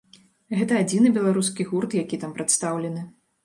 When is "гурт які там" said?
1.69-2.35